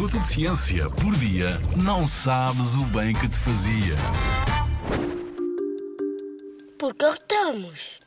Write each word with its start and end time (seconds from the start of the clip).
minuto 0.00 0.18
de 0.18 0.28
ciência 0.28 0.88
por 0.88 1.14
dia, 1.16 1.60
não 1.76 2.08
sabes 2.08 2.74
o 2.74 2.84
bem 2.86 3.12
que 3.12 3.28
te 3.28 3.36
fazia. 3.36 3.94
Por 6.78 6.94
que 6.94 7.04
arrotamos? 7.04 8.00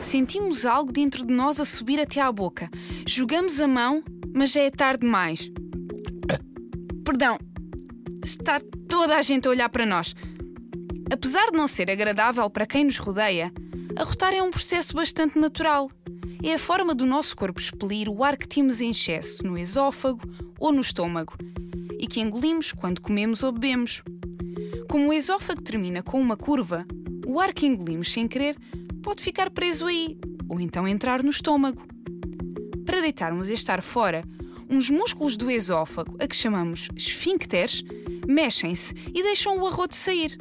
Sentimos 0.00 0.66
algo 0.66 0.90
dentro 0.90 1.24
de 1.24 1.32
nós 1.32 1.60
a 1.60 1.64
subir 1.64 2.00
até 2.00 2.20
à 2.20 2.32
boca. 2.32 2.68
Jogamos 3.06 3.60
a 3.60 3.68
mão, 3.68 4.02
mas 4.34 4.50
já 4.50 4.62
é 4.62 4.70
tarde 4.72 5.02
demais. 5.02 5.48
Perdão. 7.04 7.38
Está 8.24 8.60
toda 8.88 9.16
a 9.16 9.22
gente 9.22 9.46
a 9.46 9.52
olhar 9.52 9.68
para 9.68 9.86
nós. 9.86 10.16
Apesar 11.12 11.52
de 11.52 11.56
não 11.56 11.68
ser 11.68 11.88
agradável 11.88 12.50
para 12.50 12.66
quem 12.66 12.86
nos 12.86 12.98
rodeia, 12.98 13.52
arrotar 13.96 14.34
é 14.34 14.42
um 14.42 14.50
processo 14.50 14.96
bastante 14.96 15.38
natural. 15.38 15.88
É 16.44 16.54
a 16.54 16.58
forma 16.58 16.92
do 16.92 17.06
nosso 17.06 17.36
corpo 17.36 17.60
expelir 17.60 18.08
o 18.08 18.24
ar 18.24 18.36
que 18.36 18.48
temos 18.48 18.80
em 18.80 18.90
excesso 18.90 19.46
no 19.46 19.56
esôfago 19.56 20.20
ou 20.58 20.72
no 20.72 20.80
estômago 20.80 21.34
e 21.96 22.06
que 22.08 22.20
engolimos 22.20 22.72
quando 22.72 23.00
comemos 23.00 23.44
ou 23.44 23.52
bebemos. 23.52 24.02
Como 24.90 25.10
o 25.10 25.12
esôfago 25.12 25.62
termina 25.62 26.02
com 26.02 26.20
uma 26.20 26.36
curva, 26.36 26.84
o 27.24 27.38
ar 27.38 27.54
que 27.54 27.64
engolimos 27.64 28.10
sem 28.10 28.26
querer 28.26 28.56
pode 29.04 29.22
ficar 29.22 29.50
preso 29.50 29.86
aí 29.86 30.18
ou 30.48 30.60
então 30.60 30.88
entrar 30.88 31.22
no 31.22 31.30
estômago. 31.30 31.86
Para 32.84 33.00
deitarmos 33.00 33.48
este 33.48 33.70
ar 33.70 33.80
fora, 33.80 34.24
uns 34.68 34.90
músculos 34.90 35.36
do 35.36 35.48
esôfago, 35.48 36.16
a 36.18 36.26
que 36.26 36.34
chamamos 36.34 36.88
esfíncteres, 36.96 37.84
mexem-se 38.26 38.92
e 39.14 39.22
deixam 39.22 39.58
o 39.58 39.66
arroto 39.66 39.94
sair. 39.94 40.36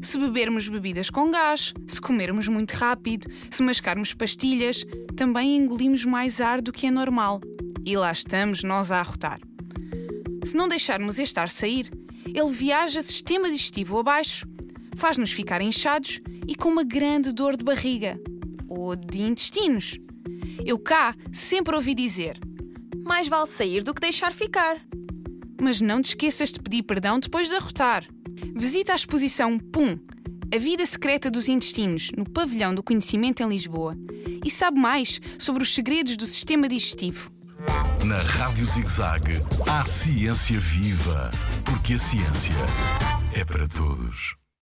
Se 0.00 0.18
bebermos 0.18 0.68
bebidas 0.68 1.10
com 1.10 1.30
gás, 1.30 1.74
se 1.86 2.00
comermos 2.00 2.48
muito 2.48 2.72
rápido, 2.72 3.30
se 3.50 3.62
mascarmos 3.62 4.14
pastilhas, 4.14 4.84
também 5.16 5.56
engolimos 5.56 6.04
mais 6.04 6.40
ar 6.40 6.62
do 6.62 6.72
que 6.72 6.86
é 6.86 6.90
normal. 6.90 7.40
E 7.84 7.96
lá 7.96 8.12
estamos 8.12 8.62
nós 8.62 8.90
a 8.90 9.00
arrotar. 9.00 9.40
Se 10.44 10.56
não 10.56 10.68
deixarmos 10.68 11.18
este 11.18 11.38
ar 11.40 11.48
sair, 11.48 11.90
ele 12.26 12.50
viaja 12.50 13.02
sistema 13.02 13.50
digestivo 13.50 13.98
abaixo, 13.98 14.46
faz-nos 14.96 15.32
ficar 15.32 15.60
inchados 15.60 16.20
e 16.46 16.54
com 16.54 16.68
uma 16.68 16.84
grande 16.84 17.32
dor 17.32 17.56
de 17.56 17.64
barriga 17.64 18.18
ou 18.68 18.94
de 18.94 19.20
intestinos. 19.20 19.98
Eu 20.64 20.78
cá 20.78 21.14
sempre 21.32 21.74
ouvi 21.74 21.94
dizer: 21.94 22.38
Mais 23.04 23.28
vale 23.28 23.46
sair 23.46 23.82
do 23.82 23.94
que 23.94 24.00
deixar 24.00 24.32
ficar. 24.32 24.80
Mas 25.60 25.80
não 25.80 26.00
te 26.00 26.10
esqueças 26.10 26.52
de 26.52 26.60
pedir 26.60 26.82
perdão 26.84 27.18
depois 27.18 27.48
de 27.48 27.54
arrotar. 27.56 28.06
Visita 28.54 28.92
a 28.92 28.96
exposição 28.96 29.58
PUM, 29.58 29.98
A 30.52 30.58
Vida 30.58 30.84
Secreta 30.86 31.30
dos 31.30 31.48
Intestinos, 31.48 32.10
no 32.16 32.28
Pavilhão 32.28 32.74
do 32.74 32.82
Conhecimento 32.82 33.42
em 33.42 33.48
Lisboa, 33.48 33.96
e 34.44 34.50
sabe 34.50 34.78
mais 34.78 35.20
sobre 35.38 35.62
os 35.62 35.74
segredos 35.74 36.16
do 36.16 36.26
sistema 36.26 36.68
digestivo. 36.68 37.30
Na 38.04 38.16
Rádio 38.16 38.64
ZigZag, 38.64 39.32
há 39.68 39.84
ciência 39.84 40.58
viva, 40.58 41.30
porque 41.64 41.94
a 41.94 41.98
ciência 41.98 42.54
é 43.34 43.44
para 43.44 43.68
todos. 43.68 44.36